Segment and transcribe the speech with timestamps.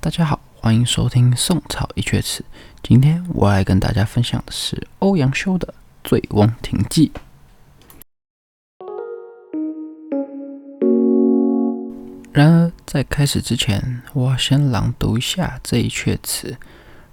[0.00, 2.44] 大家好，欢迎收听宋朝一阙词。
[2.84, 5.74] 今天我来跟大家分享的是欧阳修的
[6.08, 7.10] 《醉翁亭记》。
[12.32, 16.56] 然而，在开始之前，我要先朗读一下这一阙词。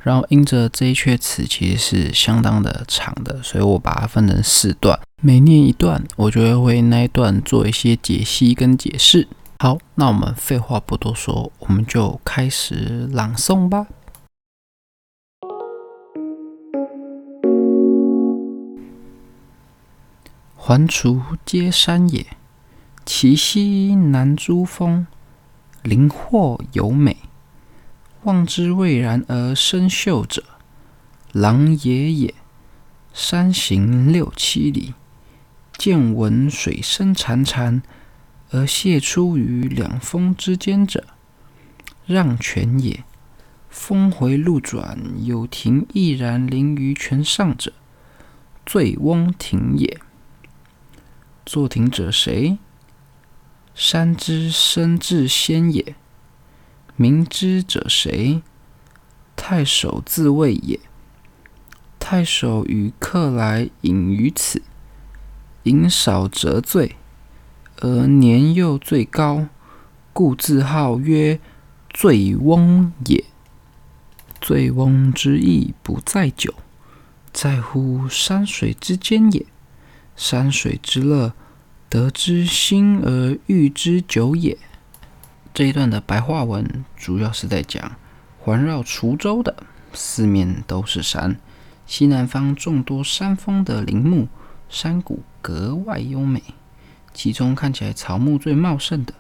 [0.02, 5.00] 然后，因着这一阙词其实是相当的长的，所以我把它分成四段。
[5.24, 9.28] 每念一段，我就会为那一段做一些解析跟解释。
[9.66, 13.88] 好，那我们废话不多说，我们就开始朗诵吧。
[20.56, 22.28] 环滁皆山也，
[23.08, 25.08] 其西南诸峰，
[25.82, 27.18] 林壑尤美。
[28.22, 30.44] 望之蔚然而深秀者，
[31.32, 32.36] 狼野也。
[33.12, 34.94] 山行六七里，
[35.76, 37.82] 见闻水声潺潺，
[38.52, 41.04] 而泻出于两峰之间者，
[42.06, 43.04] 让泉也。
[43.70, 47.74] 峰回路转，有亭翼然临于泉上者，
[48.66, 50.00] 醉翁亭也。
[51.46, 52.58] 作亭者谁？
[53.74, 55.96] 山之生至仙也。
[56.96, 58.42] 名之者谁？
[59.36, 60.80] 太守自谓也。
[62.00, 64.62] 太守与客来饮于此，
[65.64, 66.96] 饮少辄醉，
[67.82, 69.48] 而年又最高，
[70.14, 71.40] 故自号曰
[71.90, 73.24] 醉翁也。
[74.40, 76.54] 醉翁之意不在酒，
[77.34, 79.46] 在乎山水之间也。
[80.16, 81.34] 山水之乐，
[81.90, 84.58] 得之心而寓之酒也。
[85.54, 87.94] 这一段的白话文主要是在讲
[88.40, 89.56] 环绕滁州的
[89.94, 91.38] 四面都是山，
[91.86, 94.28] 西南方众多山峰的林木
[94.70, 96.44] 山谷格外优美，
[97.16, 99.14] 其中看起来草木最茂盛的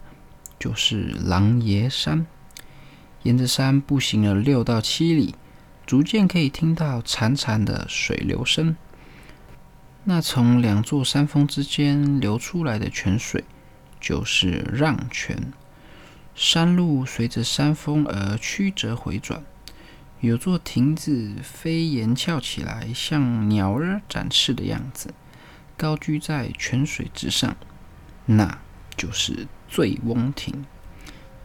[0.60, 2.28] 就是狼爷山。
[3.24, 5.34] 沿着山步行了六到七里，
[5.88, 8.76] 逐渐可以听到潺潺的水流声。
[10.04, 13.44] 那从两座山峰之间流出来的泉水，
[14.00, 15.52] 就是让泉。
[16.36, 19.44] 山路随着山峰而曲折回转，
[20.20, 25.14] 有座亭子飞檐翘起来，像鸟儿展翅的样子，
[25.76, 27.56] 高居在泉水之上，
[28.26, 28.60] 那
[28.98, 30.66] 就是醉翁亭。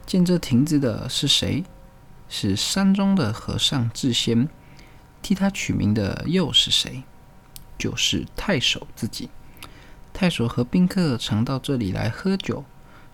[0.05, 1.63] 建这亭子的是谁？
[2.27, 4.49] 是山中的和尚智仙。
[5.21, 7.03] 替他取名的又是谁？
[7.77, 9.29] 就是太守自己。
[10.13, 12.65] 太守和宾客常到这里来喝酒。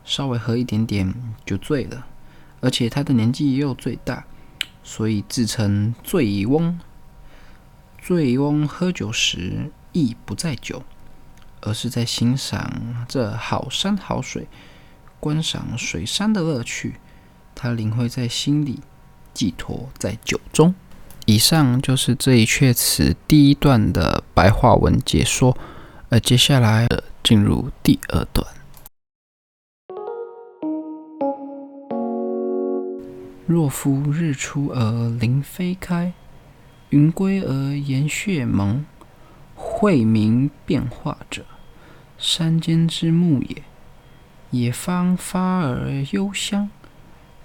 [0.05, 1.13] 稍微喝一点点
[1.45, 2.07] 就醉了，
[2.61, 4.25] 而且他的年纪又最大，
[4.81, 6.79] 所以自称醉翁。
[8.01, 10.81] 醉翁喝酒时意不在酒，
[11.61, 14.47] 而是在欣赏这好山好水，
[15.19, 16.95] 观赏水山的乐趣。
[17.55, 18.81] 他领会在心里，
[19.33, 20.75] 寄托在酒中。
[21.25, 25.57] 以上就是这一阙词第一段的白话文解说，
[26.09, 26.87] 而接下来
[27.23, 28.45] 进入第二段。
[33.45, 36.13] 若夫日出而林霏开，
[36.89, 38.85] 云归而岩穴蒙，
[39.79, 41.45] 晦明变化者，
[42.17, 43.61] 山间之木也。
[44.49, 46.71] 野芳发而幽香，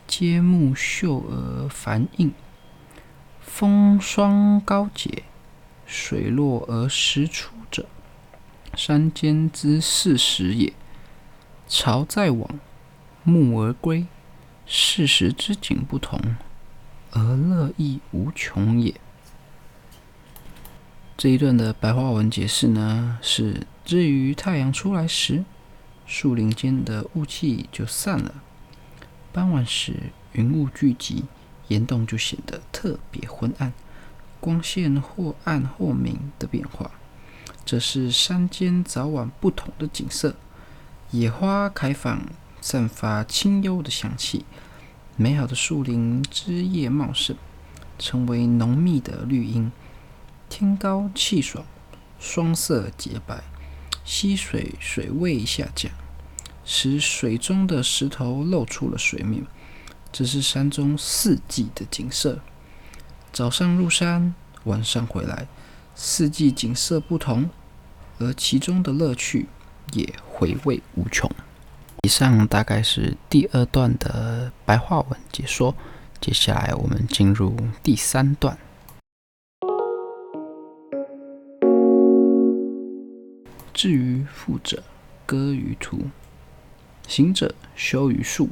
[0.07, 2.33] 皆木秀而繁映。
[3.43, 5.25] 风霜高洁，
[5.85, 7.85] 水落而石出者，
[8.75, 10.73] 山间之四时也。
[11.69, 12.59] 潮在往，
[13.25, 14.07] 暮而归。
[14.67, 16.19] 四时之景不同，
[17.11, 18.95] 而乐亦无穷也。
[21.23, 25.45] 这一段的白话文解释呢，是至于太阳出来时，
[26.05, 28.33] 树林间的雾气就散了；
[29.33, 31.27] 傍晚时，云雾聚集，
[31.69, 33.73] 岩洞就显得特别昏暗，
[34.41, 36.91] 光线或暗或明的变化，
[37.65, 40.35] 这是山间早晚不同的景色。
[41.13, 42.21] 野花开放。
[42.61, 44.45] 散发清幽的香气，
[45.17, 47.37] 美好的树林枝叶茂盛，
[47.97, 49.71] 成为浓密的绿荫。
[50.55, 51.65] 天高气爽，
[52.21, 53.43] 霜色洁白，
[54.05, 55.91] 溪水水位下降，
[56.63, 59.47] 使水中的石头露出了水面。
[60.13, 62.39] 这是山中四季的景色。
[63.33, 64.35] 早上入山，
[64.65, 65.49] 晚上回来，
[65.95, 67.49] 四季景色不同，
[68.19, 69.49] 而其中的乐趣
[69.95, 71.31] 也回味无穷。
[72.03, 75.75] 以上大概是第二段的白话文解说，
[76.21, 78.59] 接下来我们进入第三段。
[83.83, 84.85] 至于富者，
[85.27, 86.07] 歌于途；
[87.09, 88.51] 行者，修于树。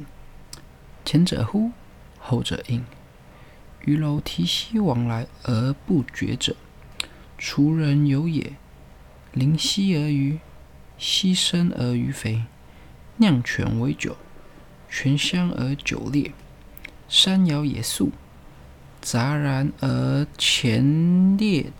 [1.05, 1.71] 前者呼，
[2.19, 2.85] 后者应，
[3.85, 6.56] 鱼楼提溪往来而不绝者，
[7.38, 8.55] 滁人游也。
[9.32, 10.41] 临溪而渔，
[10.99, 12.43] 溪深而鱼肥。
[13.19, 14.17] 酿泉为酒，
[14.88, 16.33] 泉香而酒冽。
[17.09, 18.11] 山肴也素，
[19.00, 21.71] 杂然而前列，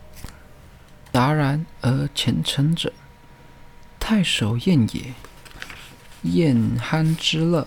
[1.11, 2.93] 杂然而前陈者，
[4.11, 5.13] 太守宴也。
[6.23, 7.65] 宴酣之乐，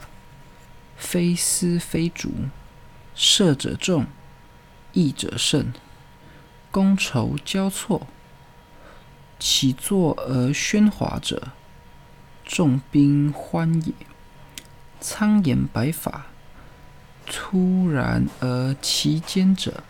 [0.95, 2.33] 非丝非竹，
[3.15, 4.05] 射者众，
[4.93, 5.73] 弈者胜，
[6.71, 8.07] 觥筹交错，
[9.39, 11.49] 起坐而喧哗者，
[12.45, 13.95] 众宾欢也。
[15.01, 16.27] 苍颜白发。
[17.25, 19.83] 突然而其间者，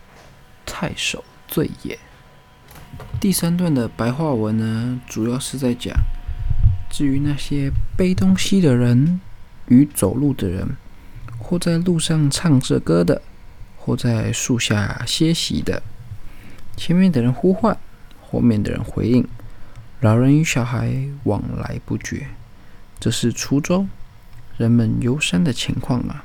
[0.65, 1.99] 太守醉也。
[3.19, 5.93] 第三段的白话文呢，主要是在讲，
[6.95, 9.19] 至于那些背东西的人
[9.67, 10.77] 与走路的人，
[11.37, 13.21] 或在路上唱着歌的，
[13.75, 15.83] 或在树下歇息的，
[16.77, 17.77] 前面的人呼唤，
[18.21, 19.27] 后面的人回应，
[19.99, 22.27] 老人与小孩往来不绝，
[22.97, 23.85] 这是滁州
[24.55, 26.23] 人们游山的情况啊。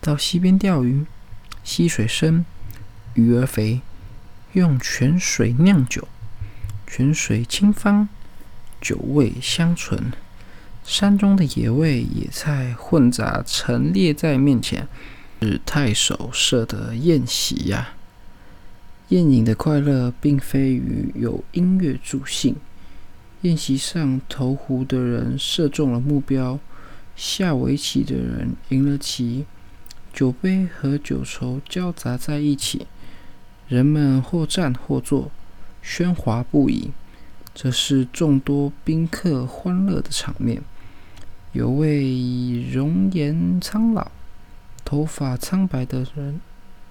[0.00, 1.06] 到溪边钓鱼，
[1.62, 2.44] 溪水深，
[3.14, 3.82] 鱼儿肥，
[4.54, 6.08] 用泉水酿酒，
[6.88, 8.08] 泉水清芳，
[8.80, 10.12] 酒味香醇。
[10.84, 14.88] 山中的野味、野菜混杂陈列在面前，
[15.40, 17.90] 是太守设的宴席呀。
[19.08, 22.56] 宴饮的快乐，并非与有音乐助兴。
[23.42, 26.58] 宴席上投壶的人射中了目标，
[27.16, 29.44] 下围棋的人赢了棋。
[30.12, 32.86] 酒杯和酒筹交杂在一起，
[33.68, 35.30] 人们或站或坐，
[35.84, 36.90] 喧哗不已。
[37.54, 40.62] 这是众多宾客欢乐的场面。
[41.52, 44.10] 有位容颜苍老、
[44.84, 46.40] 头发苍白的人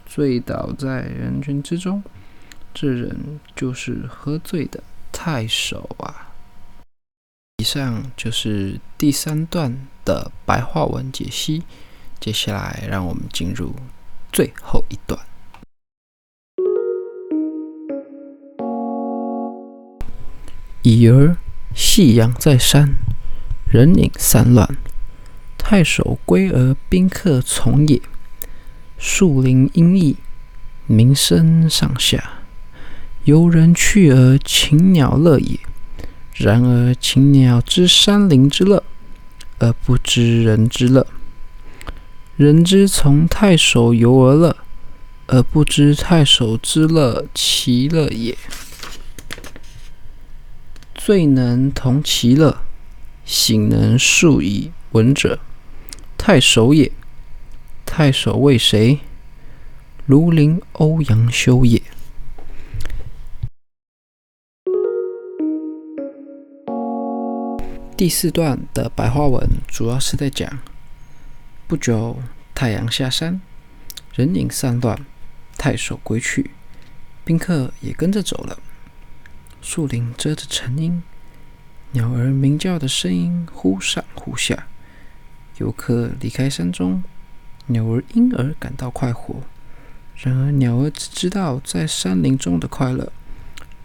[0.06, 2.04] 醉倒在人群之中，
[2.74, 6.34] 这人就是喝醉的太守啊！
[7.58, 11.64] 以上就是第三段的白话文解析。
[12.20, 13.74] 接下来，让我们进入
[14.34, 15.18] 最后一段。
[20.82, 21.36] 已而
[21.76, 22.96] 夕阳在山，
[23.72, 24.78] 人影散乱。
[25.58, 28.02] 太守归而宾客从也。
[28.98, 30.16] 树林阴翳，
[30.88, 32.40] 鸣声上下。
[33.26, 35.60] 游人去而禽鸟乐也。
[36.34, 38.84] 然而禽鸟知山林之乐，
[39.60, 41.06] 而不知人之乐。
[42.38, 44.56] 人之从太守游而乐，
[45.28, 48.38] 而不知太守之乐其乐也。
[51.10, 52.62] 醉能同其乐，
[53.26, 55.40] 醒能述以闻者，
[56.20, 56.92] 太守也。
[57.84, 59.00] 太守为谁？
[60.08, 61.82] 庐陵欧阳修也。
[67.98, 70.60] 第四段的白话文主要是在讲。
[71.66, 72.20] 不久，
[72.54, 73.42] 太阳下山，
[74.14, 75.04] 人影散乱，
[75.58, 76.52] 太守归去，
[77.26, 78.60] 宾客也跟着走了。
[79.62, 81.04] 树林遮着晨阴，
[81.92, 84.68] 鸟儿鸣叫的声音忽上忽下。
[85.58, 87.04] 游客离开山中，
[87.68, 89.36] 鸟儿因而感到快活。
[90.16, 93.12] 然而，鸟儿只知道在山林中的快乐，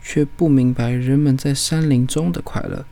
[0.03, 2.85] 却不明白人们在山林中的快乐。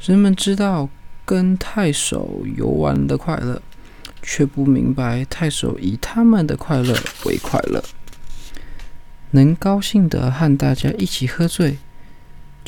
[0.00, 0.88] 人们知道
[1.24, 3.62] 跟太守游玩的快乐。
[4.22, 7.82] 却不明白太守以他们的快乐为快乐，
[9.30, 11.78] 能高兴的和大家一起喝醉，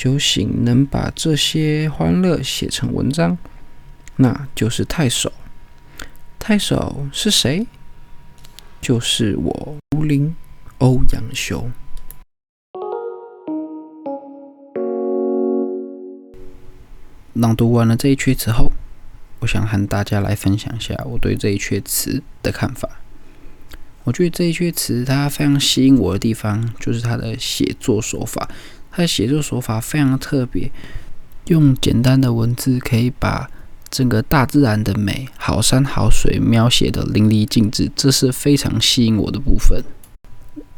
[0.03, 3.39] 酒醒能把这些欢乐写成文章，
[4.17, 5.33] 那就是太守。
[6.41, 7.69] 太守是谁？
[8.81, 10.35] 就是我吴林
[10.79, 11.71] 欧阳修。
[17.35, 18.73] 朗读完了这一阙词后。
[19.39, 22.89] 我想和大家来分享一下我对这一阙词的看法。
[24.03, 28.51] 我觉得这一阙词它非常吸引我的地方，就是它的写作手法。
[28.93, 30.71] 他的写作手法非常特别，
[31.47, 33.51] 用简单的文字可以把
[33.91, 39.83] 整个大自然的美、好山好水描写的淋漓尽致，这是非常吸引我的部分。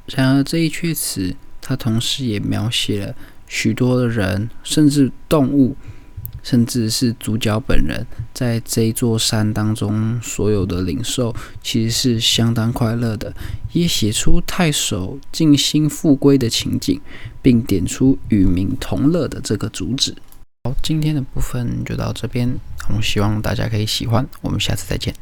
[0.07, 3.15] 然而这一阙词，它同时也描写了
[3.49, 5.77] 许多的人，甚至动物。
[6.45, 13.35] 甚至是主角本人在这一座山当中所有的灵兽，其实是相当快乐的，
[13.73, 17.01] 也写出太守尽心复归的情景，
[17.43, 20.15] 并点出与民同乐的这个主旨。
[20.63, 22.55] 好，今天的部分就到这边，
[22.89, 25.13] 我们希望大家可以喜欢，我们下次再见。